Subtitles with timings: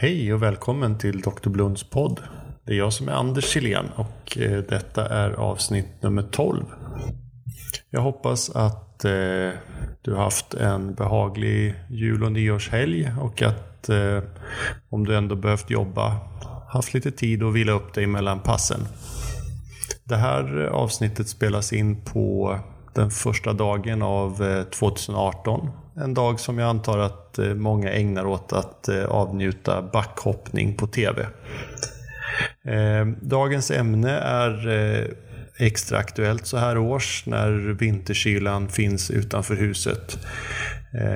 [0.00, 1.48] Hej och välkommen till Dr.
[1.48, 2.20] Blunds podd.
[2.64, 6.64] Det är jag som är Anders Silén och eh, detta är avsnitt nummer 12.
[7.90, 9.50] Jag hoppas att eh,
[10.02, 14.22] du har haft en behaglig jul och nyårshelg och att eh,
[14.88, 16.16] om du ändå behövt jobba
[16.68, 18.80] haft lite tid att vila upp dig mellan passen.
[20.04, 22.58] Det här eh, avsnittet spelas in på
[22.94, 28.26] den första dagen av eh, 2018 en dag som jag antar att eh, många ägnar
[28.26, 31.26] åt att eh, avnjuta backhoppning på TV.
[33.20, 34.68] Dagens ämne är
[35.56, 40.18] extra aktuellt så här års när vinterkylan finns utanför huset.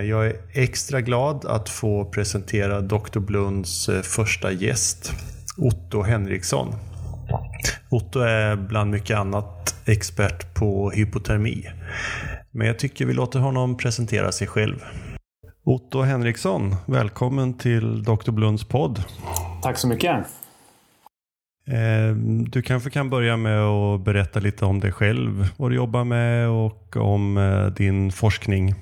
[0.08, 3.18] Jag är extra glad att få presentera Dr.
[3.18, 5.12] Blunds första gäst,
[5.56, 6.74] Otto Henriksson.
[7.88, 11.64] Otto är bland mycket annat expert på hypotermi.
[12.50, 14.84] Men jag tycker vi låter honom presentera sig själv.
[15.64, 18.30] Otto Henriksson, välkommen till Dr.
[18.30, 19.04] Blunds podd.
[19.62, 20.16] Tack så mycket.
[21.66, 22.16] Eh,
[22.48, 26.48] du kanske kan börja med att berätta lite om dig själv, vad du jobbar med
[26.48, 28.74] och om eh, din forskning.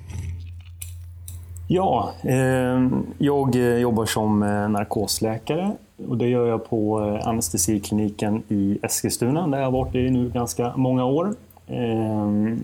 [1.67, 4.39] Ja, eh, jag jobbar som
[4.69, 5.75] narkosläkare
[6.09, 10.29] och det gör jag på eh, anestesikliniken i Eskilstuna där jag har varit i nu
[10.29, 11.35] ganska många år.
[11.67, 12.63] Ehm,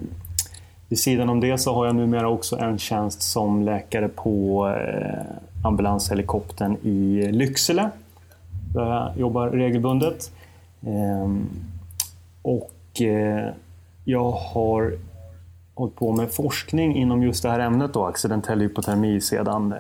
[0.90, 5.66] vid sidan om det så har jag numera också en tjänst som läkare på eh,
[5.66, 7.90] ambulanshelikoptern i Lycksele.
[8.74, 10.32] Där jag jobbar regelbundet.
[10.82, 11.30] Eh,
[12.42, 13.54] och eh,
[14.04, 14.98] jag har
[15.74, 19.80] hållit på med forskning inom just det här ämnet, då, accidentell hypotermi, sedan eh,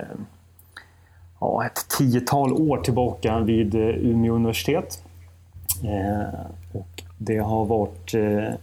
[1.39, 5.03] ja, ett tiotal år tillbaka vid eh, Umeå universitet.
[5.83, 6.39] Eh,
[6.73, 8.53] och det har varit eh,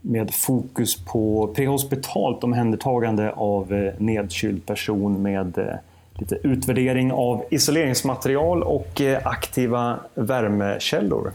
[0.00, 5.74] med fokus på prehospitalt omhändertagande av eh, nedkyld person med eh,
[6.14, 11.32] lite utvärdering av isoleringsmaterial och eh, aktiva värmekällor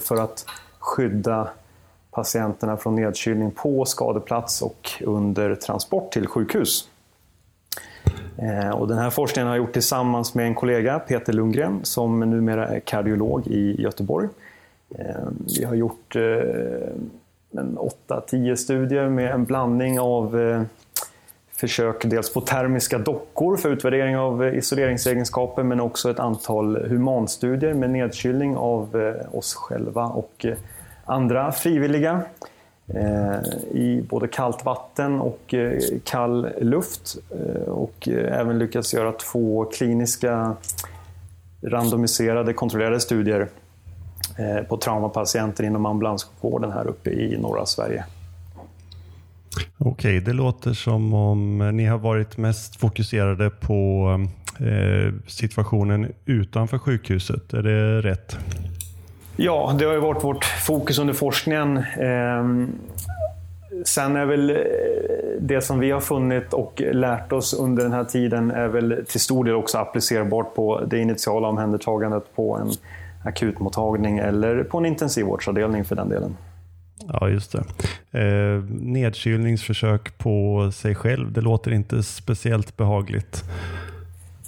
[0.00, 0.46] för att
[0.78, 1.48] skydda
[2.10, 6.88] patienterna från nedkylning på skadeplats och under transport till sjukhus.
[8.36, 12.20] Eh, och den här forskningen har jag gjort tillsammans med en kollega, Peter Lundgren, som
[12.20, 14.28] numera är kardiolog i Göteborg.
[14.98, 15.04] Eh,
[15.58, 16.22] vi har gjort eh,
[18.08, 20.64] 8-10 studier med en blandning av
[21.52, 27.90] försök dels på termiska dockor för utvärdering av isoleringsegenskaper men också ett antal humanstudier med
[27.90, 30.46] nedkylning av oss själva och
[31.04, 32.22] andra frivilliga
[32.88, 33.38] Eh,
[33.72, 40.56] i både kallt vatten och eh, kall luft eh, och även lyckats göra två kliniska
[41.62, 43.48] randomiserade kontrollerade studier
[44.68, 48.04] på traumapatienter inom ambulanssjukvården här uppe i norra Sverige.
[49.78, 54.08] Okej, det låter som om ni har varit mest fokuserade på
[55.26, 57.52] situationen utanför sjukhuset.
[57.52, 58.36] Är det rätt?
[59.36, 61.76] Ja, det har ju varit vårt fokus under forskningen.
[62.00, 62.72] Ehm,
[63.84, 64.56] sen är väl eh,
[65.40, 69.20] det som vi har funnit och lärt oss under den här tiden är väl till
[69.20, 72.70] stor del också applicerbart på det initiala omhändertagandet på en
[73.24, 76.36] akutmottagning eller på en intensivvårdsavdelning för den delen.
[77.12, 77.64] Ja, just det.
[78.20, 83.44] Eh, nedkylningsförsök på sig själv, det låter inte speciellt behagligt.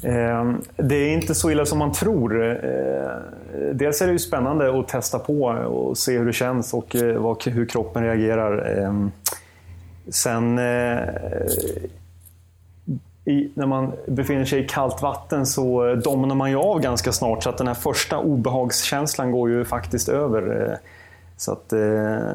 [0.02, 2.44] Ehm, det är inte så illa som man tror.
[2.44, 3.22] Ehm,
[3.72, 7.36] dels är det ju spännande att testa på och se hur det känns och eh,
[7.44, 8.78] hur kroppen reagerar.
[8.78, 9.10] Ehm,
[10.08, 10.98] sen eh,
[13.24, 17.42] i, när man befinner sig i kallt vatten så domnar man ju av ganska snart
[17.42, 20.70] så att den här första obehagskänslan går ju faktiskt över.
[20.70, 20.76] Eh,
[21.36, 21.68] så att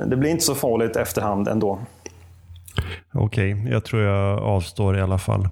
[0.06, 1.80] det blir inte så farligt efterhand ändå.
[3.14, 5.48] Okej, okay, jag tror jag avstår i alla fall.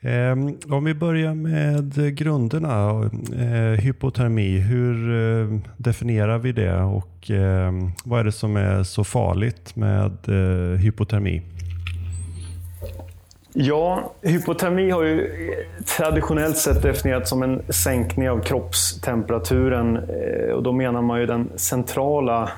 [0.00, 0.32] Eh,
[0.74, 3.10] om vi börjar med grunderna.
[3.38, 7.72] Eh, hypotermi, hur eh, definierar vi det och eh,
[8.04, 11.42] vad är det som är så farligt med eh, hypotermi?
[13.56, 15.30] Ja, hypotermi har ju
[15.96, 19.96] traditionellt sett definierats som en sänkning av kroppstemperaturen.
[19.96, 22.50] Eh, och då menar man ju den centrala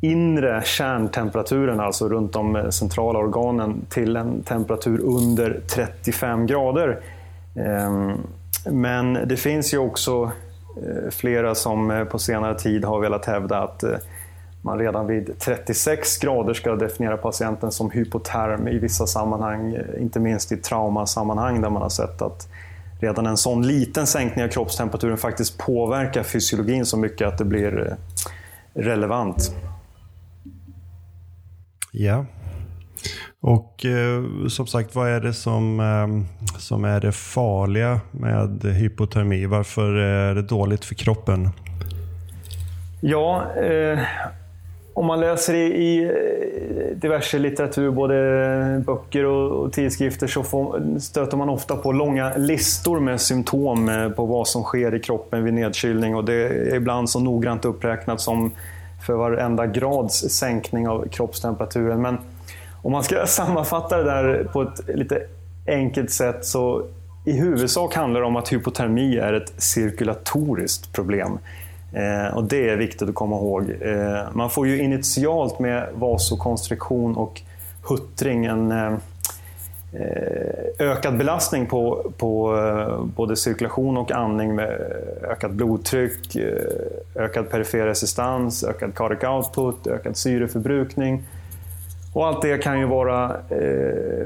[0.00, 7.00] inre kärntemperaturen, alltså runt de eh, centrala organen, till en temperatur under 35 grader.
[7.54, 8.12] Ehm,
[8.70, 10.30] men det finns ju också
[10.76, 13.84] eh, flera som eh, på senare tid har velat hävda att
[14.62, 20.52] man redan vid 36 grader ska definiera patienten som hypoterm i vissa sammanhang, inte minst
[20.52, 22.48] i traumasammanhang där man har sett att
[23.00, 27.96] redan en sån liten sänkning av kroppstemperaturen faktiskt påverkar fysiologin så mycket att det blir
[28.74, 29.54] relevant.
[31.92, 32.24] Ja.
[33.40, 39.46] Och eh, som sagt, vad är det som, eh, som är det farliga med hypotermi?
[39.46, 41.48] Varför är det dåligt för kroppen?
[43.00, 43.98] Ja, eh,
[44.94, 50.98] om man läser i, i, eh, diverse litteratur, både böcker och, och tidskrifter, så får,
[50.98, 55.44] stöter man ofta på långa listor med symptom eh, på vad som sker i kroppen
[55.44, 56.16] vid nedkylning.
[56.16, 58.50] Och det är ibland så noggrant uppräknat som
[59.00, 62.02] för varenda grads sänkning av kroppstemperaturen.
[62.02, 62.18] Men
[62.82, 65.22] om man ska sammanfatta det där på ett lite
[65.66, 66.86] enkelt sätt så
[67.24, 71.38] i huvudsak handlar det om att hypotermi är ett cirkulatoriskt problem.
[71.92, 73.70] Eh, och Det är viktigt att komma ihåg.
[73.80, 77.42] Eh, man får ju initialt med vasokonstriktion och
[77.82, 78.92] huttring en eh,
[79.92, 84.80] Eh, ökad belastning på, på eh, både cirkulation och andning med
[85.22, 91.22] ökat blodtryck, eh, ökad perifer resistans, ökad cardiac output, ökad syreförbrukning.
[92.12, 93.36] Och allt det kan ju vara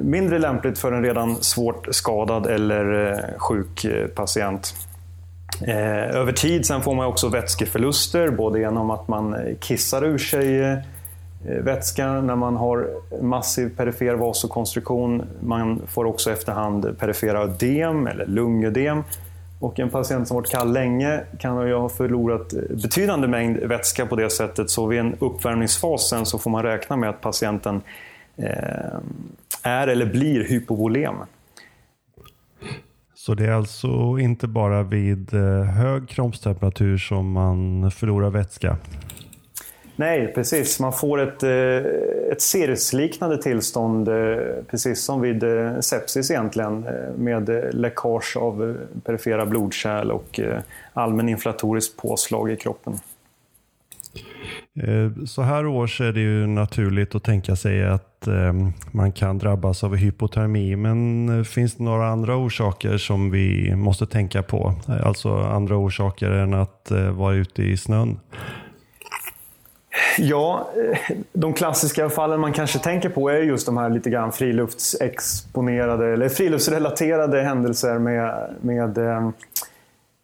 [0.01, 4.75] mindre lämpligt för en redan svårt skadad eller sjuk patient.
[6.13, 10.77] Över tid sen får man också vätskeförluster, både genom att man kissar ur sig
[11.45, 12.89] Eh, vätska när man har
[13.23, 15.23] massiv perifer vasokonstruktion.
[15.41, 19.03] Man får också efterhand perifera ödem eller lungödem.
[19.61, 24.07] Och en patient som varit kall länge kan ju ha förlorat eh, betydande mängd vätska
[24.07, 24.71] på det sättet.
[24.71, 27.81] Så vid en uppvärmningsfas sen så får man räkna med att patienten
[28.37, 28.99] eh,
[29.63, 31.15] är eller blir hypovolem.
[33.15, 35.33] Så det är alltså inte bara vid
[35.77, 38.77] hög kroppstemperatur som man förlorar vätska?
[40.01, 40.81] Nej, precis.
[40.81, 41.51] Man får ett, eh,
[42.33, 44.37] ett cirrusliknande tillstånd, eh,
[44.71, 46.87] precis som vid eh, sepsis egentligen,
[47.17, 50.41] med läckage av perifera blodkärl och
[50.93, 52.93] allmän inflatorisk påslag i kroppen.
[55.27, 58.29] Så här års är det ju naturligt att tänka sig att
[58.91, 60.77] man kan drabbas av hypotermi.
[60.77, 64.75] Men finns det några andra orsaker som vi måste tänka på?
[65.05, 68.19] Alltså andra orsaker än att vara ute i snön?
[70.23, 74.33] Ja, eh, de klassiska fallen man kanske tänker på är just de här lite grann
[74.33, 79.29] friluftsexponerade eller friluftsrelaterade händelser med, med eh,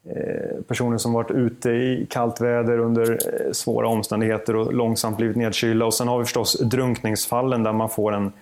[0.05, 3.19] eh, personer som varit ute i kallt väder under
[3.53, 5.87] svåra omständigheter och långsamt blivit nedkylda.
[5.87, 8.33] Och sen har vi förstås drunkningsfallen där man får en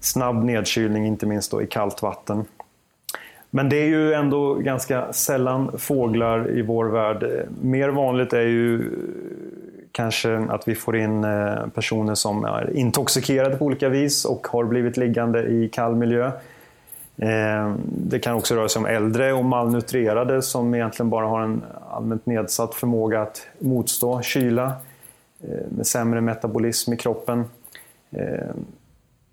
[0.00, 2.44] snabb nedkylning, inte minst då i kallt vatten.
[3.50, 7.46] Men det är ju ändå ganska sällan fåglar i vår värld.
[7.62, 8.90] Mer vanligt är ju
[9.96, 14.64] kanske att vi får in eh, personer som är intoxikerade på olika vis och har
[14.64, 16.26] blivit liggande i kall miljö.
[17.16, 21.62] Eh, det kan också röra sig om äldre och malnutrerade som egentligen bara har en
[21.90, 24.72] allmänt nedsatt förmåga att motstå kyla
[25.40, 27.44] eh, med sämre metabolism i kroppen.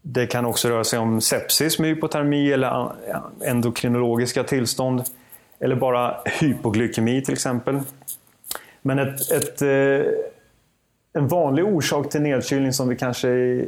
[0.02, 2.92] Det kan också röra sig om sepsis med hypotermi eller
[3.46, 5.04] endokrinologiska tillstånd.
[5.60, 7.80] Eller bara hypoglykemi till exempel.
[8.82, 9.62] Men ett, ett,
[11.14, 13.62] en vanlig orsak till nedkylning som vi kanske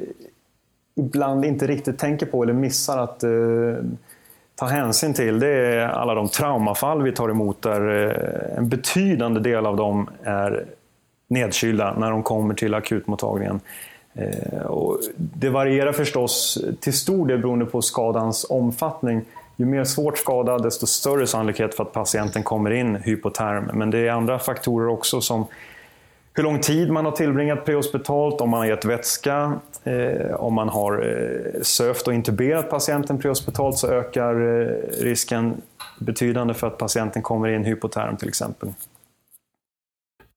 [0.95, 3.29] ibland inte riktigt tänker på eller missar att eh,
[4.55, 9.39] ta hänsyn till det är alla de traumafall vi tar emot där eh, en betydande
[9.39, 10.65] del av dem är
[11.27, 13.59] nedkylda när de kommer till akutmottagningen.
[14.13, 19.21] Eh, och det varierar förstås till stor del beroende på skadans omfattning.
[19.55, 23.69] Ju mer svårt skadad desto större sannolikhet för att patienten kommer in hypoterm.
[23.73, 25.45] Men det är andra faktorer också som
[26.35, 30.69] hur lång tid man har tillbringat prehospitalt, om man har gett vätska, eh, om man
[30.69, 34.67] har eh, sövt och intuberat patienten prehospitalt så ökar eh,
[35.03, 35.61] risken
[35.99, 38.69] betydande för att patienten kommer in hypoterm till exempel.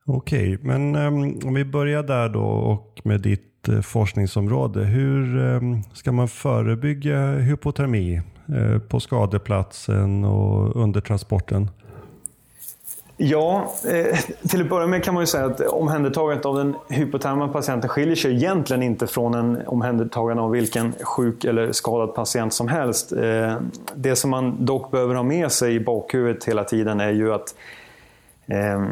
[0.06, 4.84] Okej, men um, om vi börjar där då och med ditt uh, forskningsområde.
[4.84, 11.70] Hur um, ska man förebygga hypotermi uh, på skadeplatsen och under transporten?
[13.20, 17.48] Ja, eh, till att börja med kan man ju säga att omhändertagandet av den hypoterma
[17.48, 22.68] patienten skiljer sig egentligen inte från en omhändertagande av vilken sjuk eller skadad patient som
[22.68, 23.12] helst.
[23.12, 23.56] Eh,
[23.94, 27.54] det som man dock behöver ha med sig i bakhuvudet hela tiden är ju att
[28.46, 28.86] eh,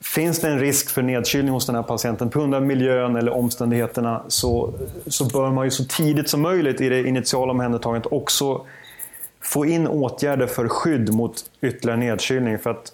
[0.00, 3.32] Finns det en risk för nedkylning hos den här patienten på grund av miljön eller
[3.32, 4.72] omständigheterna så,
[5.06, 8.66] så bör man ju så tidigt som möjligt i det initiala omhändertagandet också
[9.40, 12.58] få in åtgärder för skydd mot ytterligare nedkylning.
[12.58, 12.92] För att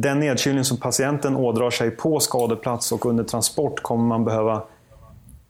[0.00, 4.62] den nedkylning som patienten ådrar sig på skadeplats och under transport kommer man behöva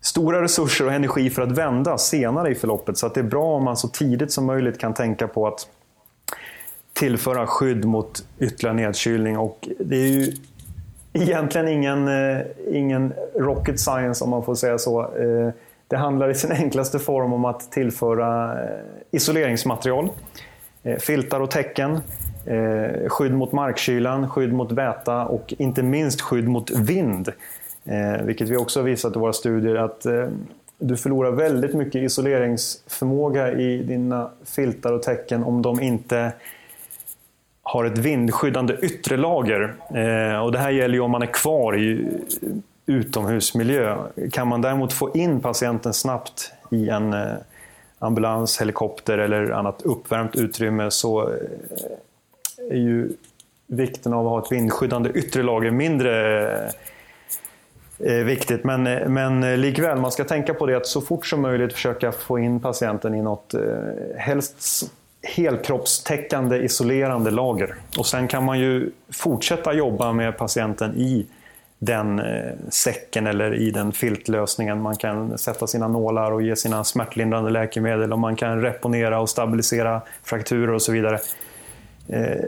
[0.00, 2.98] stora resurser och energi för att vända senare i förloppet.
[2.98, 5.68] Så att det är bra om man så tidigt som möjligt kan tänka på att
[6.92, 9.38] tillföra skydd mot ytterligare nedkylning.
[9.38, 10.32] Och det är ju
[11.12, 12.40] egentligen ingen, eh,
[12.72, 15.02] ingen rocket science om man får säga så.
[15.02, 15.50] Eh,
[15.88, 20.08] det handlar i sin enklaste form om att tillföra eh, isoleringsmaterial,
[20.98, 22.00] filtar och täcken,
[22.46, 27.28] Eh, skydd mot markkylan, skydd mot väta och inte minst skydd mot vind.
[27.84, 30.28] Eh, vilket vi också har visat i våra studier att eh,
[30.78, 36.32] du förlorar väldigt mycket isoleringsförmåga i dina filtar och täcken om de inte
[37.62, 39.74] har ett vindskyddande yttre lager.
[39.94, 42.08] Eh, och det här gäller ju om man är kvar i
[42.86, 43.96] utomhusmiljö.
[44.32, 47.34] Kan man däremot få in patienten snabbt i en eh,
[47.98, 51.36] ambulans, helikopter eller annat uppvärmt utrymme så eh,
[52.70, 53.10] är ju
[53.66, 56.72] vikten av att ha ett vindskyddande yttre lager mindre
[57.98, 58.64] eh, viktigt.
[58.64, 61.72] Men, eh, men eh, likväl, man ska tänka på det att så fort som möjligt
[61.72, 63.60] försöka få in patienten i något, eh,
[64.16, 64.90] helst
[65.22, 67.75] helkroppstäckande isolerande lager.
[67.98, 71.26] Och sen kan man ju fortsätta jobba med patienten i
[71.78, 74.82] den eh, säcken eller i den filtlösningen.
[74.82, 79.30] Man kan sätta sina nålar och ge sina smärtlindrande läkemedel och man kan reponera och
[79.30, 81.18] stabilisera frakturer och så vidare.
[82.08, 82.44] Eh,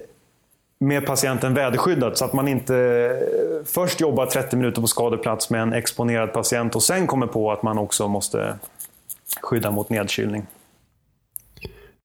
[0.80, 5.62] med patienten väderskyddad så att man inte eh, först jobbar 30 minuter på skadeplats med
[5.62, 8.58] en exponerad patient och sen kommer på att man också måste
[9.42, 10.46] skydda mot nedkylning.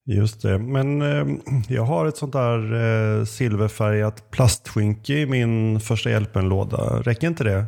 [0.05, 1.27] Just det, men eh,
[1.69, 7.01] jag har ett sånt där eh, silverfärgat plastskynke i min första hjälpen-låda.
[7.01, 7.65] Räcker inte det?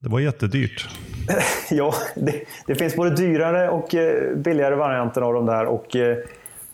[0.00, 0.88] Det var jättedyrt.
[1.70, 5.66] ja, det, det, finns både dyrare och eh, billigare varianter av de där.
[5.66, 6.16] Och, eh,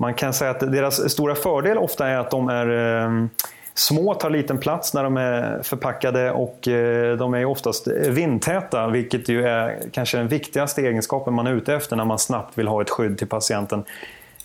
[0.01, 3.29] man kan säga att deras stora fördel ofta är att de är ehm,
[3.75, 9.29] små, tar liten plats när de är förpackade och eh, de är oftast vindtäta, vilket
[9.29, 12.83] ju är kanske den viktigaste egenskapen man är ute efter när man snabbt vill ha
[12.83, 13.85] ett skydd till patienten.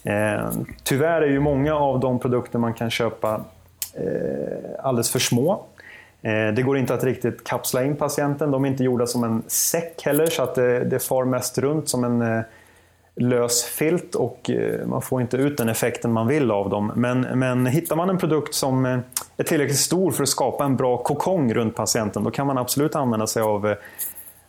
[0.03, 3.41] Ehm, tyvärr är ju många av de produkter man kan köpa
[3.93, 5.65] eh, alldeles för små.
[6.21, 8.51] Eh, det går inte att riktigt kapsla in patienten.
[8.51, 11.89] De är inte gjorda som en säck heller så att det, det far mest runt
[11.89, 12.43] som en eh,
[13.15, 16.91] lös filt och eh, man får inte ut den effekten man vill av dem.
[16.95, 18.99] Men, men hittar man en produkt som eh,
[19.37, 22.95] är tillräckligt stor för att skapa en bra kokong runt patienten då kan man absolut
[22.95, 23.77] använda sig av eh,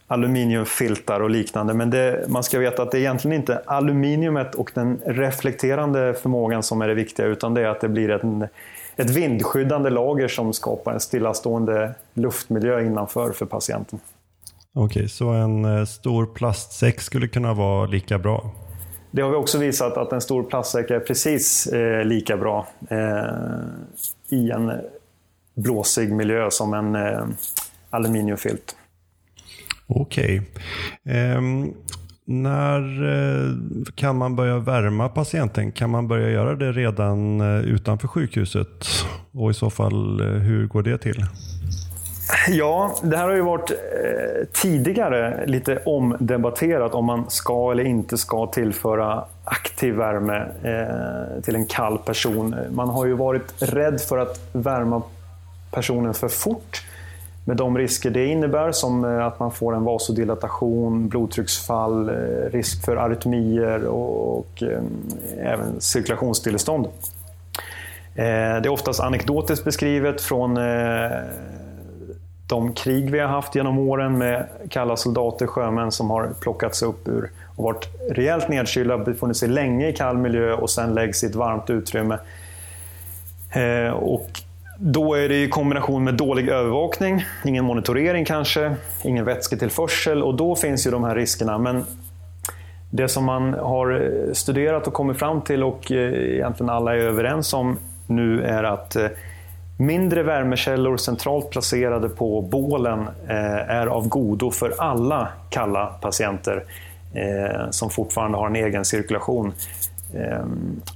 [0.07, 1.75] aluminiumfiltar och liknande.
[1.75, 6.63] Men det, man ska veta att det är egentligen inte aluminiumet och den reflekterande förmågan
[6.63, 8.51] som är det viktiga utan det är att det blir ett,
[8.97, 14.01] ett vindskyddande lager som skapar en stillastående luftmiljö innanför för patienten.
[14.77, 18.51] Okej, okay, så en eh, stor plastsäck skulle kunna vara lika bra?
[19.11, 23.25] Det har vi också visat att en stor plastsäck är precis eh, lika bra eh,
[24.29, 24.73] i en
[25.55, 27.25] blåsig miljö som en eh,
[27.91, 28.77] aluminiumfilt.
[29.87, 30.41] Okej.
[30.41, 31.15] Okay.
[31.17, 31.75] Ehm,
[32.27, 33.57] när uh,
[33.95, 35.73] kan man börja värma patienten?
[35.73, 38.87] Kan man börja göra det redan uh, utanför sjukhuset?
[39.33, 41.27] Och i så fall, hur går det till?
[42.49, 48.19] Ja, det här har ju varit eh, tidigare lite omdebatterat om man ska eller inte
[48.19, 52.57] ska tillföra aktiv värme eh, till en kall person.
[52.71, 55.03] Man har ju varit rädd för att värma
[55.71, 56.83] personen för fort
[57.45, 62.15] med de risker det innebär som eh, att man får en vasodilatation, blodtrycksfall, eh,
[62.53, 64.83] risk för arytmier och eh,
[65.39, 66.87] även cirkulationsstillestånd.
[66.87, 71.11] Eh, det är oftast anekdotiskt beskrivet från eh,
[72.55, 77.09] de krig vi har haft genom åren med kalla soldater, sjömän som har plockats upp
[77.09, 81.27] ur och varit rejält nedkylda, befunnit sig länge i kall miljö och sen läggs i
[81.27, 82.19] ett varmt utrymme.
[83.53, 84.31] Eh, och
[84.79, 90.57] då är det i kombination med dålig övervakning, ingen monitorering kanske, ingen vätsketillförsel och då
[90.57, 91.59] finns ju de här riskerna.
[91.59, 91.85] Men
[92.91, 96.99] det som man har eh, studerat och kommit fram till och eh, egentligen alla är
[96.99, 99.07] överens om nu är att eh,
[99.77, 106.65] mindre värmekällor centralt placerade på bålen eh, är av godo för alla kalla patienter
[107.15, 109.53] eh, som fortfarande har en egen cirkulation.
[110.15, 110.45] Eh,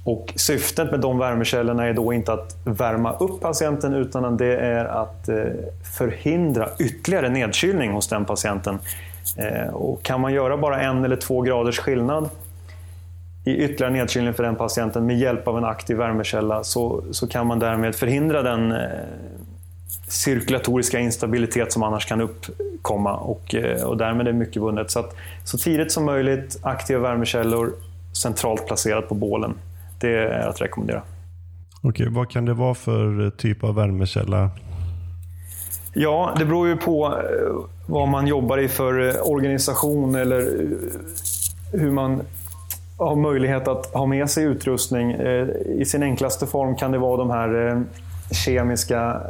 [0.03, 4.85] och syftet med de värmekällorna är då inte att värma upp patienten utan det är
[4.85, 5.29] att
[5.97, 8.79] förhindra ytterligare nedkylning hos den patienten.
[9.71, 12.29] Och kan man göra bara en eller två graders skillnad
[13.49, 17.47] i ytterligare nedkylning för den patienten med hjälp av en aktiv värmekälla så, så kan
[17.47, 18.77] man därmed förhindra den eh,
[20.07, 24.91] cirkulatoriska instabilitet som annars kan uppkomma och, eh, och därmed är mycket vunnet.
[24.91, 27.73] Så, att, så tidigt som möjligt aktiva värmekällor
[28.21, 29.53] centralt placerad på bålen.
[29.99, 31.01] Det är att rekommendera.
[31.81, 34.49] Okej, vad kan det vara för typ av värmekälla?
[35.93, 40.67] Ja, det beror ju på eh, vad man jobbar i för organisation eller
[41.71, 42.21] hur man
[42.99, 45.11] har möjlighet att ha med sig utrustning.
[45.11, 47.81] Eh, I sin enklaste form kan det vara de här eh,
[48.31, 49.21] kemiska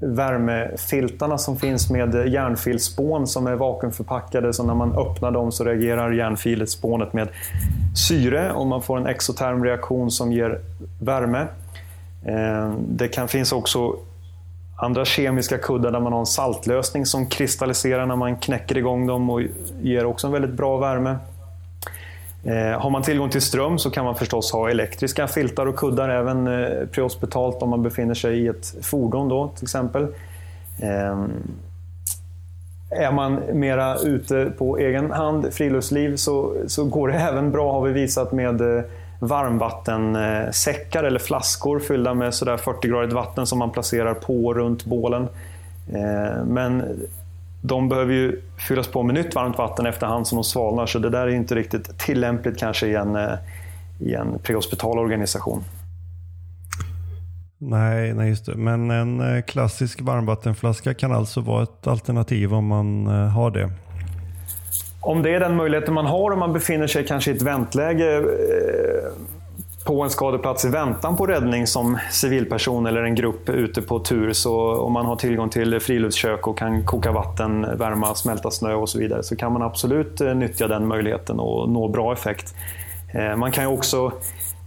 [0.00, 4.52] värmefiltarna som finns med eh, järnfilspån som är vakuumförpackade.
[4.52, 7.28] Så när man öppnar dem så reagerar järnfilspånet med
[8.08, 10.60] syre och man får en exoterm reaktion som ger
[11.00, 11.46] värme.
[12.88, 13.96] Det kan finnas också
[14.76, 19.30] andra kemiska kuddar där man har en saltlösning som kristalliserar när man knäcker igång dem
[19.30, 19.42] och
[19.80, 21.16] ger också en väldigt bra värme.
[22.44, 26.08] Eh, har man tillgång till ström så kan man förstås ha elektriska filtar och kuddar
[26.08, 30.02] även eh, prehospitalt om man befinner sig i ett fordon då, till exempel.
[30.82, 31.24] Eh,
[32.90, 37.82] är man mera ute på egen hand, friluftsliv, så, så går det även bra har
[37.82, 38.84] vi visat med
[39.18, 45.28] varmvattensäckar eller flaskor fyllda med sådär 40-gradigt vatten som man placerar på runt bålen.
[46.46, 46.82] Men
[47.60, 51.10] de behöver ju fyllas på med nytt varmt vatten efterhand som de svalnar, så det
[51.10, 53.32] där är inte riktigt tillämpligt kanske i en, eh,
[54.00, 55.64] i en prehospital organisation.
[57.58, 58.54] Nej, nej, just det.
[58.54, 63.70] Men en eh, klassisk varmvattenflaska kan alltså vara ett alternativ om man eh, har det?
[65.00, 68.22] Om det är den möjligheten man har om man befinner sig kanske i ett väntläge
[69.88, 74.32] på en skadeplats i väntan på räddning som civilperson eller en grupp ute på tur.
[74.32, 78.88] Så om man har tillgång till friluftskök och kan koka vatten, värma, smälta snö och
[78.88, 82.54] så vidare så kan man absolut eh, nyttja den möjligheten och nå bra effekt.
[83.14, 84.12] Eh, man kan ju också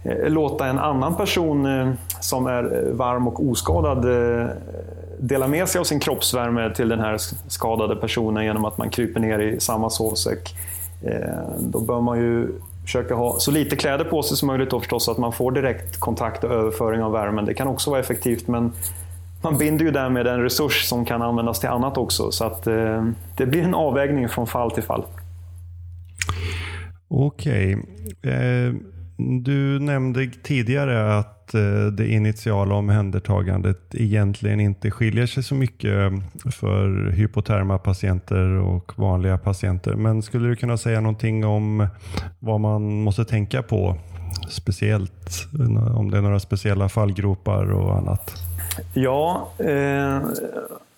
[0.04, 1.66] eh, låta en annan person
[2.20, 4.06] som är varm och oskadad
[5.18, 9.20] dela med sig av sin kroppsvärme till den här skadade personen genom att man kryper
[9.20, 10.54] ner i samma sovsäck.
[11.58, 12.48] Då bör man ju
[12.84, 15.52] försöka ha så lite kläder på sig som möjligt då förstås, så att man får
[15.52, 17.44] direkt kontakt och överföring av värmen.
[17.44, 18.72] Det kan också vara effektivt, men
[19.42, 22.30] man binder ju därmed en resurs som kan användas till annat också.
[22.30, 25.04] Så att eh, det blir en avvägning från fall till fall.
[27.08, 27.76] Okej.
[27.76, 28.32] Okay.
[28.32, 28.74] Eh,
[29.16, 36.50] du nämnde tidigare att Eh, det initiala omhändertagandet egentligen inte skiljer sig så mycket eh,
[36.50, 39.94] för hypoterma patienter och vanliga patienter.
[39.94, 41.86] Men skulle du kunna säga någonting om
[42.38, 43.96] vad man måste tänka på
[44.48, 45.46] speciellt?
[45.60, 48.32] Eh, om det är några speciella fallgropar och annat?
[48.94, 50.18] Ja, eh,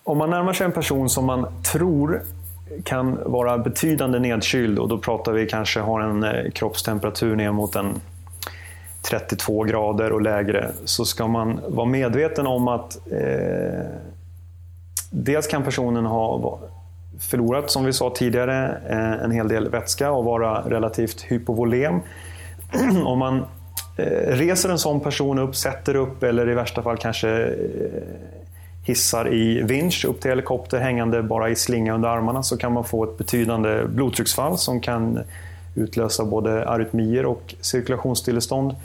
[0.03, 2.21] om man närmar sig en person som man tror
[2.83, 8.01] kan vara betydande nedkyld och då pratar vi kanske har en kroppstemperatur ner mot en
[9.09, 13.85] 32 grader och lägre så ska man vara medveten om att eh,
[15.09, 16.59] dels kan personen ha
[17.19, 21.99] förlorat, som vi sa tidigare, eh, en hel del vätska och vara relativt hypovolem.
[23.05, 23.45] om man
[23.97, 27.53] eh, reser en sån person upp, sätter upp eller i värsta fall kanske eh,
[28.83, 32.83] hissar i vinsch upp till helikopter hängande bara i slinga under armarna så kan man
[32.83, 35.19] få ett betydande blodtrycksfall som kan
[35.75, 38.75] utlösa både arytmier och cirkulationsstillestånd.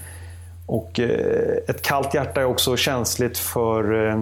[0.66, 4.20] Och eh, ett kallt hjärta är också känsligt för eh,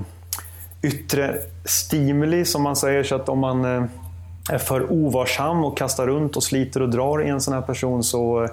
[0.83, 3.05] yttre stimuli som man säger.
[3.05, 3.85] Så att om man eh,
[4.51, 8.05] är för ovarsam och kastar runt och sliter och drar i en sån här person
[8.05, 8.49] så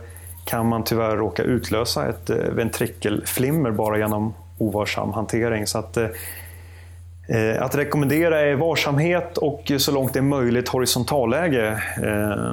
[0.46, 5.68] kan man tyvärr råka utlösa ett ventrikelflimmer bara genom ovarsam hantering.
[5.68, 5.98] Så att,
[7.60, 11.84] att rekommendera är varsamhet och så långt det är möjligt horisontalläge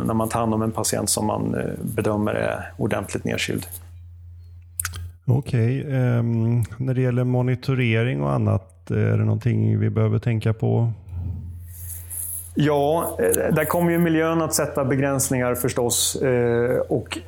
[0.05, 3.67] när man tar hand om en patient som man bedömer är ordentligt nedkyld.
[5.25, 5.93] Okej, okay.
[5.93, 10.93] um, ehm, när det gäller monitorering och annat, är det någonting vi behöver tänka på?
[12.55, 16.17] Ja, eh, där kommer ju miljön att sätta begränsningar förstås.
[16.17, 17.19] Eh, och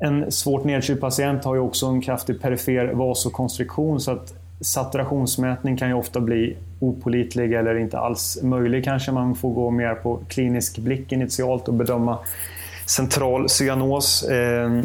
[0.00, 5.88] en svårt nedkyld patient har ju också en kraftig perifer vasokonstriktion så att saturationsmätning kan
[5.88, 9.12] ju ofta bli opolitlig eller inte alls möjlig kanske.
[9.12, 12.18] Man får gå mer på klinisk blick initialt och bedöma
[12.86, 14.22] central cyanos.
[14.22, 14.82] Eh,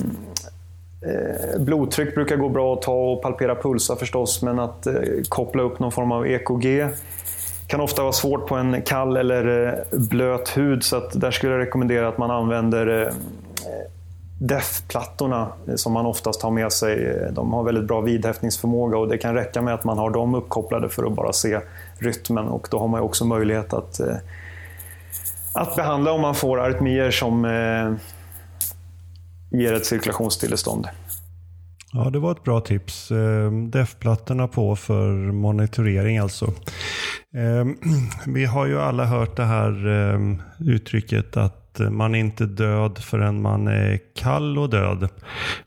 [1.02, 4.94] Eh, blodtryck brukar gå bra att ta och palpera pulsar förstås, men att eh,
[5.30, 6.88] koppla upp någon form av EKG
[7.68, 11.52] kan ofta vara svårt på en kall eller eh, blöt hud, så att där skulle
[11.52, 13.14] jag rekommendera att man använder eh,
[14.40, 17.06] DEF-plattorna som man oftast har med sig.
[17.06, 20.36] Eh, de har väldigt bra vidhäftningsförmåga och det kan räcka med att man har dem
[20.36, 21.60] uppkopplade för att bara se
[22.00, 24.16] rytmen och då har man också möjlighet att, eh,
[25.54, 27.94] att behandla om man får arytmier som eh,
[29.60, 30.88] ger ett cirkulationsstillestånd.
[31.94, 33.10] Ja, det var ett bra tips.
[33.72, 36.54] DEF-plattorna på för monitorering alltså.
[38.26, 39.74] Vi har ju alla hört det här
[40.60, 45.10] uttrycket att man är inte död förrän man är kall och död.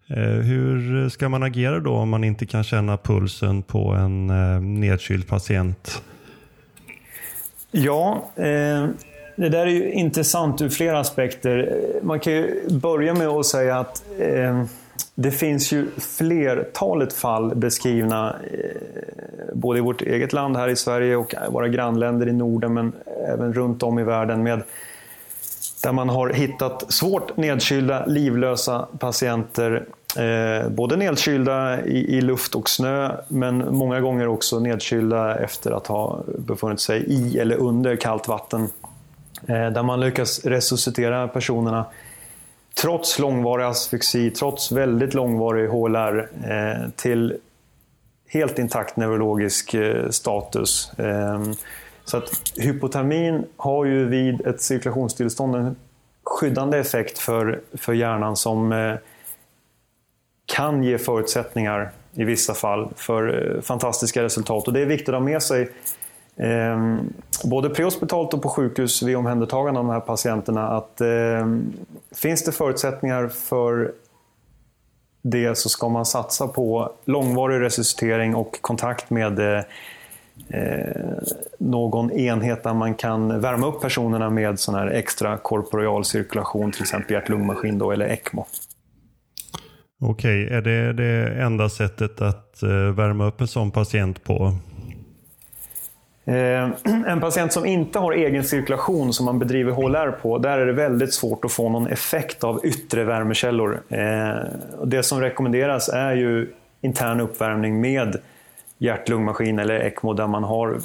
[0.06, 4.60] Eh, hur ska man agera då om man inte kan känna pulsen på en eh,
[4.60, 6.02] nedkyld patient?
[7.70, 8.88] Ja, eh,
[9.36, 11.80] det där är ju intressant ur flera aspekter.
[12.02, 14.64] Man kan ju börja med att säga att eh,
[15.14, 15.86] det finns ju
[16.18, 18.36] flertalet fall beskrivna
[19.52, 22.92] både i vårt eget land här i Sverige och våra grannländer i Norden men
[23.28, 24.62] även runt om i världen med
[25.82, 29.84] där man har hittat svårt nedkylda, livlösa patienter.
[30.18, 35.86] Eh, både nedkylda i, i, luft och snö, men många gånger också nedkylda efter att
[35.86, 38.68] ha befunnit sig i eller under kallt vatten.
[39.46, 41.84] Eh, där man lyckas resuscitera personerna
[42.74, 47.36] trots långvarig asfyxi, trots väldigt långvarig HLR, eh, till
[48.28, 50.92] helt intakt neurologisk eh, status.
[50.98, 51.42] Eh,
[52.10, 55.76] så att hypotermin har ju vid ett cirkulationstillstånd en
[56.24, 58.94] skyddande effekt för, för hjärnan som eh,
[60.46, 64.66] kan ge förutsättningar i vissa fall för eh, fantastiska resultat.
[64.66, 65.70] Och det är viktigt att ha med sig
[66.36, 66.96] eh,
[67.44, 71.46] både prehospitalt och på sjukhus vid omhändertagande av de här patienterna att eh,
[72.14, 73.92] finns det förutsättningar för
[75.22, 79.64] det så ska man satsa på långvarig resuscitering och kontakt med Eh,
[81.58, 86.82] någon enhet där man kan värma upp personerna med sån här extra korporeal cirkulation, till
[86.82, 88.46] exempel hjärt-lungmaskin då, eller ECMO.
[90.02, 90.56] Okej, okay.
[90.56, 94.54] är det det enda sättet att eh, värma upp en sån patient på?
[96.24, 96.68] Eh,
[97.06, 100.72] en patient som inte har egen cirkulation som man bedriver HLR på, där är det
[100.72, 103.82] väldigt svårt att få någon effekt av yttre värmekällor.
[104.84, 108.16] Det som rekommenderas är ju intern uppvärmning med
[108.80, 110.78] hjärt-lungmaskin eller ECMO där man har eh,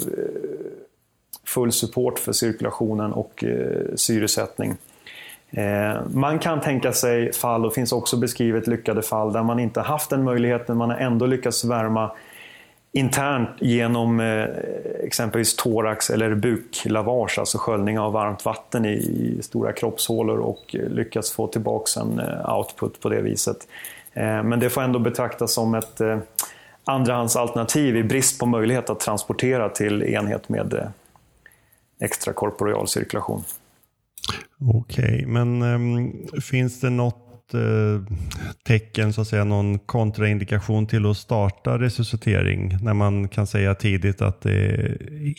[1.44, 4.76] full support för cirkulationen och eh, syresättning.
[5.50, 9.80] Eh, man kan tänka sig fall, och finns också beskrivet lyckade fall, där man inte
[9.80, 12.10] haft den möjligheten, man har ändå lyckats värma
[12.92, 14.20] internt genom
[15.04, 21.46] exempelvis thorax eller buklavage, alltså sköljning av varmt vatten i stora kroppshålor och lyckats få
[21.46, 22.20] tillbaka en
[22.56, 23.56] output på det viset.
[24.14, 26.00] Men det får ändå betraktas som ett
[26.86, 30.88] andrahandsalternativ i brist på möjlighet att transportera till enhet med eh,
[32.00, 33.44] extra korporeal cirkulation.
[34.60, 38.02] Okej, okay, men um, finns det något uh,
[38.66, 44.22] tecken, så att säga, någon kontraindikation till att starta resuscitering när man kan säga tidigt
[44.22, 44.96] att det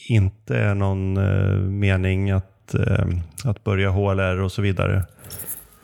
[0.07, 3.05] inte är någon uh, mening att, uh,
[3.43, 5.05] att börja HLR och så vidare?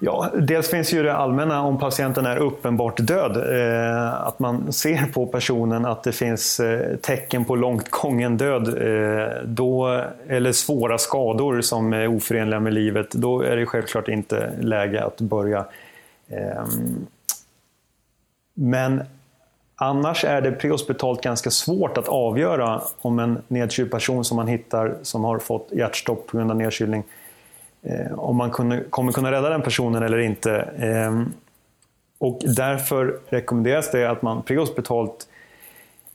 [0.05, 3.37] Ja, dels finns ju det allmänna om patienten är uppenbart död.
[3.37, 8.67] Eh, att man ser på personen att det finns eh, tecken på långt gången död.
[8.67, 13.11] Eh, då, eller svåra skador som är oförenliga med livet.
[13.11, 15.65] Då är det självklart inte läge att börja.
[16.29, 17.07] Ehm.
[18.53, 19.03] Men
[19.75, 24.95] annars är det prehospitalt ganska svårt att avgöra om en nedkyld person som man hittar
[25.01, 27.03] som har fått hjärtstopp på grund av nedkylning
[27.83, 30.51] eh, om man kunde, kommer kunna rädda den personen eller inte.
[30.77, 31.23] Eh,
[32.17, 35.27] och därför rekommenderas det att man prehospitalt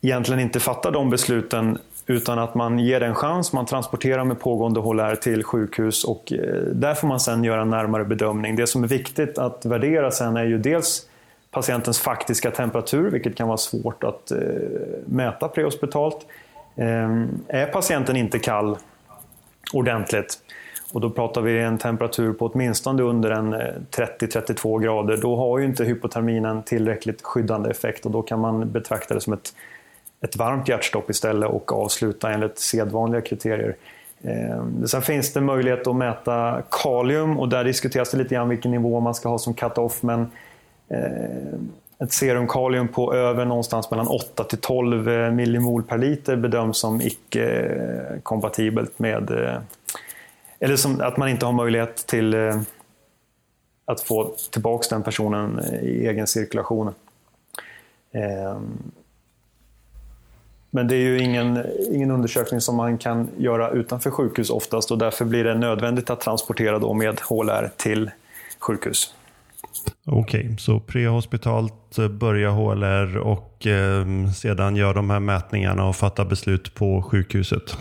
[0.00, 4.81] egentligen inte fattar de besluten utan att man ger en chans, man transporterar med pågående
[4.81, 8.57] HLR till sjukhus och eh, där får man sen göra en närmare bedömning.
[8.57, 11.07] Det som är viktigt att värdera sen är ju dels
[11.50, 14.38] patientens faktiska temperatur, vilket kan vara svårt att eh,
[15.07, 16.26] mäta prehospitalt.
[16.76, 18.76] Ehm, är patienten inte kall
[19.72, 20.38] ordentligt
[20.92, 25.16] och då pratar vi en temperatur på åtminstone under en eh, 30-32 grader.
[25.16, 29.20] Då har ju inte hypotermin en tillräckligt skyddande effekt och då kan man betrakta det
[29.20, 29.55] som ett,
[30.20, 33.77] ett varmt hjärtstopp istället och avsluta enligt sedvanliga kriterier.
[34.22, 38.70] Eh, sen finns det möjlighet att mäta kalium och där diskuteras det lite grann vilken
[38.70, 40.03] nivå man ska ha som cut-off.
[40.03, 40.31] Men
[40.88, 41.59] eh,
[41.98, 47.70] ett serumkalium på över någonstans mellan 8 till 12 millimol per liter bedöms som icke
[48.22, 49.59] kompatibelt med eh,
[50.60, 52.60] eller som, att man inte har möjlighet till eh,
[53.84, 56.94] att få tillbaka den personen eh, i egen cirkulation.
[58.14, 58.60] Eh,
[60.70, 64.98] men det är ju ingen, ingen undersökning som man kan göra utanför sjukhus oftast och
[64.98, 68.10] därför blir det nödvändigt att transportera då med HLR till
[68.58, 69.14] sjukhus.
[70.06, 75.96] Okej, okay, så prehospitalt eh, börja HLR och eh, sedan gör de här mätningarna och
[75.96, 77.76] fatta beslut på sjukhuset?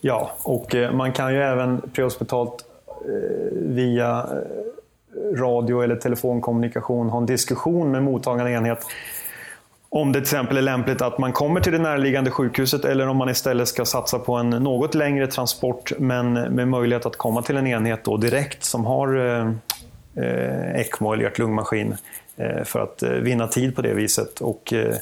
[0.00, 7.18] Ja, och eh, man kan ju även prehospitalt eh, via eh, radio eller telefonkommunikation ha
[7.18, 8.86] en diskussion med mottagande enhet
[9.92, 13.16] om det till exempel är lämpligt att man kommer till det närliggande sjukhuset eller om
[13.16, 17.56] man istället ska satsa på en något längre transport men med möjlighet att komma till
[17.56, 21.96] en enhet då direkt som har eh, ECMO eller hjärt-lungmaskin
[22.36, 24.40] eh, för att eh, vinna tid på det viset.
[24.40, 24.94] Och, eh,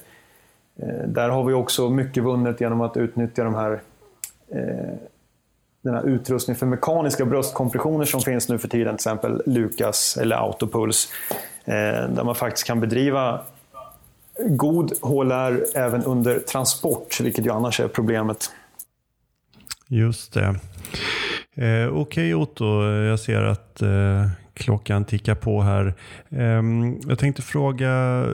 [1.06, 3.80] där har vi också mycket vunnet genom att utnyttja de här
[4.52, 4.94] Eh,
[5.82, 10.36] den här utrustningen för mekaniska bröstkompressioner som finns nu för tiden, till exempel Lucas eller
[10.36, 11.08] Autopuls.
[11.64, 11.74] Eh,
[12.08, 13.40] där man faktiskt kan bedriva
[14.46, 18.50] god HLR även under transport, vilket ju annars är problemet.
[19.88, 20.44] Just det.
[21.54, 25.94] Eh, Okej okay, Otto, jag ser att eh, klockan tickar på här.
[26.30, 26.62] Eh,
[27.08, 28.24] jag tänkte fråga,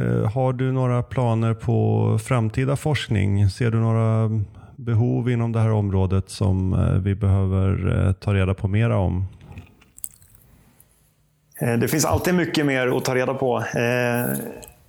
[0.00, 3.50] eh, har du några planer på framtida forskning?
[3.50, 4.30] Ser du några
[4.76, 9.24] behov inom det här området som eh, vi behöver eh, ta reda på mera om?
[11.60, 13.64] Eh, det finns alltid mycket mer att ta reda på.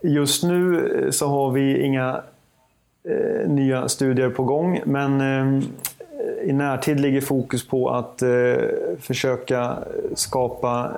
[0.02, 2.22] Just nu så har vi inga
[3.48, 5.22] nya studier på gång, men
[6.44, 8.24] i närtid ligger fokus på att
[9.00, 9.78] försöka
[10.16, 10.98] skapa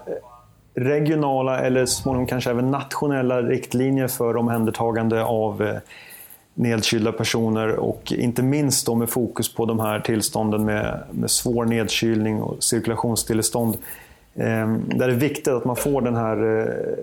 [0.79, 5.75] regionala eller småningom kanske även nationella riktlinjer för omhändertagande av eh,
[6.59, 11.65] nedkylda personer och inte minst då med fokus på de här tillstånden med, med svår
[11.65, 13.77] nedkylning och cirkulationsstillestånd.
[14.35, 16.95] Eh, där det är viktigt att man får den här eh,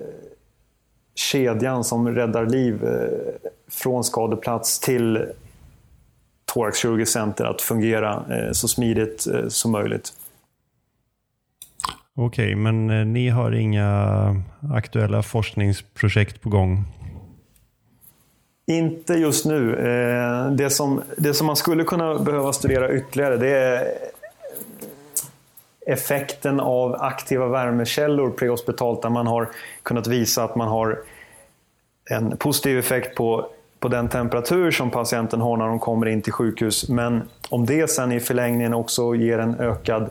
[1.15, 5.27] kedjan som räddar liv eh, från skadeplats till
[6.53, 10.13] thoraxkirurgiskt center att fungera eh, så smidigt eh, som möjligt.
[12.17, 14.43] Okej, okay, men eh, ni har inga
[14.75, 16.85] aktuella forskningsprojekt på gång?
[18.67, 19.75] Inte just nu.
[19.75, 23.95] Eh, det som, det som man skulle kunna behöva studera ytterligare det är
[25.87, 29.49] effekten av aktiva värmekällor prehospitalt där man har
[29.83, 30.99] kunnat visa att man har
[32.11, 33.51] en positiv effekt på
[33.81, 36.89] på den temperatur som patienten har när de kommer in till sjukhus.
[36.89, 40.11] Men om det sen i förlängningen också ger en ökad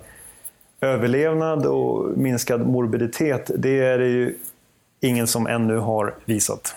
[0.82, 4.36] överlevnad och minskad morbiditet, det är det ju
[5.02, 6.76] ingen som ännu har visat.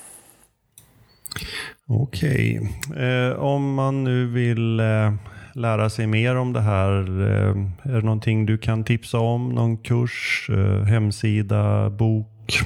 [1.87, 2.71] Okej.
[2.97, 5.13] Eh, om man nu vill eh,
[5.55, 9.49] lära sig mer om det här, eh, är det någonting du kan tipsa om?
[9.49, 12.61] Någon kurs, eh, hemsida, bok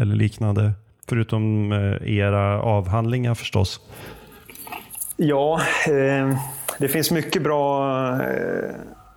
[0.00, 0.72] eller liknande?
[1.08, 3.80] Förutom eh, era avhandlingar förstås.
[5.16, 6.38] Ja, eh,
[6.78, 8.20] det finns mycket bra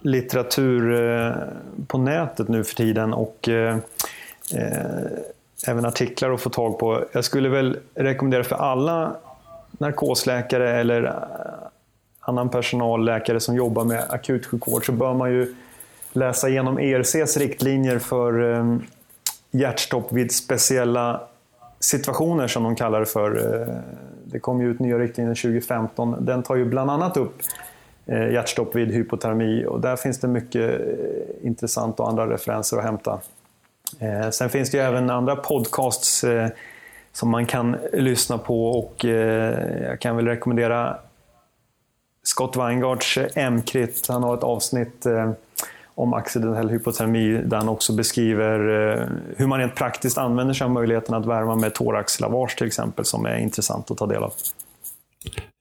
[0.01, 1.35] litteratur
[1.87, 3.49] på nätet nu för tiden och
[5.67, 7.05] även artiklar att få tag på.
[7.11, 9.15] Jag skulle väl rekommendera för alla
[9.71, 11.13] narkosläkare eller eh,
[12.19, 15.55] annan personalläkare som jobbar med akutsjukvård så bör man ju
[16.13, 18.75] läsa igenom ERCs riktlinjer för eh,
[19.51, 21.21] hjärtstopp vid speciella
[21.79, 23.61] situationer som de kallar det för.
[23.61, 23.75] Eh,
[24.25, 26.15] det kom ju ut nya riktlinjer 2015.
[26.25, 27.41] Den tar ju bland annat upp
[28.31, 30.81] hjärtstopp vid hypotermi och där finns det mycket
[31.41, 33.19] intressant och andra referenser att hämta.
[34.31, 36.25] Sen finns det ju även andra podcasts
[37.11, 39.03] som man kan lyssna på och
[39.83, 40.97] jag kan väl rekommendera
[42.23, 44.05] Scott Weingarts M-krit.
[44.07, 45.05] Han har ett avsnitt
[45.99, 50.71] om accidentell hypotermi där han också beskriver eh, hur man rent praktiskt använder sig av
[50.71, 54.33] möjligheten att värma med thoraxlavage till exempel som är intressant att ta del av.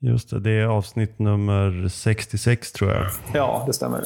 [0.01, 3.07] Just det, det är avsnitt nummer 66 tror jag.
[3.35, 4.05] Ja, det stämmer.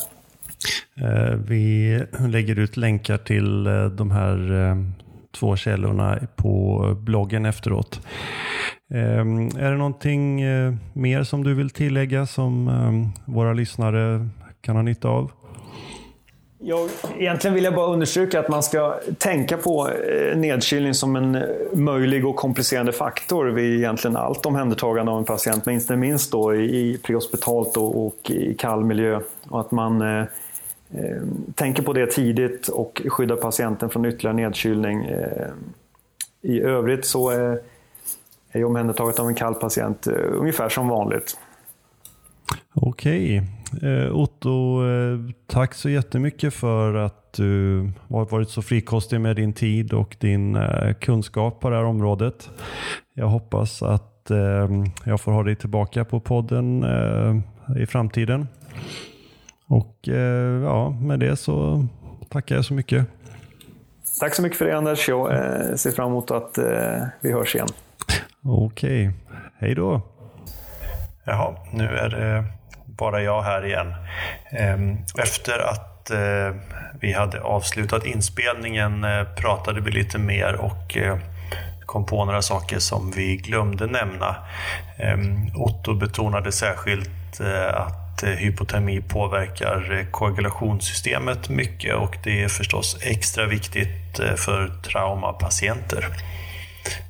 [0.94, 4.76] Eh, vi lägger ut länkar till eh, de här eh,
[5.30, 8.00] två källorna på bloggen efteråt.
[8.94, 10.40] Ehm, är det någonting
[10.92, 14.28] mer som du vill tillägga som våra lyssnare
[14.60, 15.30] kan ha nytta av?
[16.64, 19.90] Jag, egentligen vill jag bara understryka att man ska tänka på
[20.36, 25.74] nedkylning som en möjlig och komplicerande faktor vid egentligen allt omhändertagande av en patient, men
[25.74, 29.20] inte minst då i prehospitalt och, och i kall miljö.
[29.48, 30.24] Och att man eh,
[30.94, 31.22] Eh,
[31.54, 35.04] tänker på det tidigt och skyddar patienten från ytterligare nedkylning.
[35.04, 35.48] Eh,
[36.42, 41.38] I övrigt så eh, är, jag omhändertaget av en kall patient ungefär som vanligt.
[42.74, 43.42] Okej.
[44.12, 44.80] Otto,
[45.46, 50.58] tack så jättemycket för att du har varit så frikostig med din tid och din
[51.00, 52.50] kunskap på det här området.
[53.14, 54.30] Jag hoppas att
[55.04, 56.84] jag får ha dig tillbaka på podden
[57.78, 58.46] i framtiden.
[59.72, 60.08] Och
[60.62, 61.86] ja, med det så
[62.28, 63.06] tackar jag så mycket.
[64.20, 65.08] Tack så mycket för det Anders.
[65.08, 65.28] Jag
[65.80, 66.58] ser fram emot att
[67.20, 67.68] vi hörs igen.
[68.42, 69.10] Okej,
[69.58, 70.00] hej då.
[71.24, 72.44] Jaha, nu är det
[72.86, 73.94] bara jag här igen.
[74.50, 76.56] Ehm, efter att eh,
[77.00, 81.18] vi hade avslutat inspelningen eh, pratade vi lite mer och eh,
[81.86, 84.36] kom på några saker som vi glömde nämna.
[84.98, 87.40] Ehm, Otto betonade särskilt
[87.74, 94.34] att att eh, hypotermi påverkar eh, koagulationssystemet mycket och det är förstås extra viktigt eh,
[94.34, 96.06] för traumapatienter.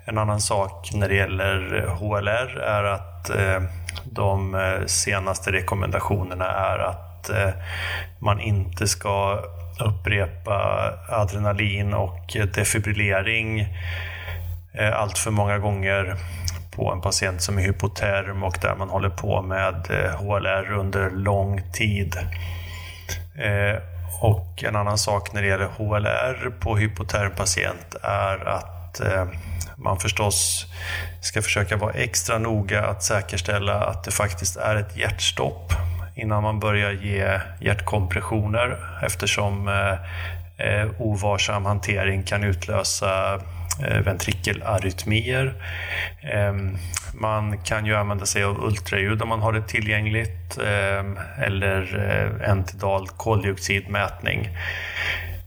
[0.05, 3.31] En annan sak när det gäller HLR är att
[4.05, 7.31] de senaste rekommendationerna är att att
[8.19, 9.43] man inte ska
[9.81, 13.67] upprepa adrenalin och defibrillering
[14.95, 16.17] allt för många gånger
[16.77, 21.11] på en patient som är hypoterm och där man håller på med eh, HLR under
[21.11, 22.17] lång tid.
[23.35, 23.83] Eh,
[24.21, 29.27] och en annan sak när det gäller HLR på hypotermpatient är att eh,
[29.77, 30.67] man förstås
[31.21, 35.73] ska försöka vara extra noga att säkerställa att det faktiskt är ett hjärtstopp
[36.15, 39.71] innan man börjar ge hjärtkompressioner eftersom
[40.99, 43.41] ovarsam hantering kan utlösa
[43.81, 45.55] Eh, ventrikelarytmier.
[46.23, 46.77] Ehm,
[47.15, 52.51] man kan ju använda sig av ultraljud om man har det tillgängligt ehm, eller eh,
[52.51, 54.49] entidal koldioxidmätning.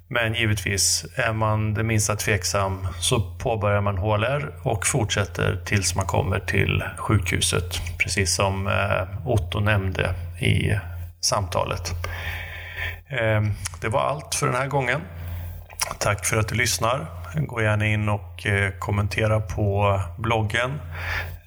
[0.07, 6.05] Men givetvis, är man det minsta tveksam så påbörjar man HLR och fortsätter tills man
[6.05, 7.81] kommer till sjukhuset.
[7.97, 10.79] Precis som eh, Otto nämnde i
[11.21, 11.91] samtalet.
[13.09, 15.01] Ehm, det var allt för den här gången.
[15.99, 17.24] Tack för att du lyssnar.
[17.37, 20.81] Gå gärna in och eh, kommentera på bloggen.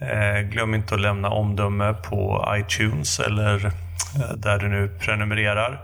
[0.01, 5.81] Eh, glöm inte att lämna omdöme på iTunes eller eh, där du nu prenumererar.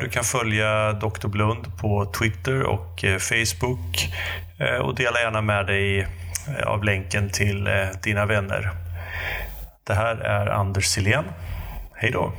[0.00, 1.28] Du kan följa Dr.
[1.28, 4.08] Blund på Twitter och Facebook
[4.82, 6.06] och dela gärna med dig
[6.64, 7.68] av länken till
[8.02, 8.70] dina vänner.
[9.86, 11.24] Det här är Anders Silén.
[11.94, 12.32] Hej då!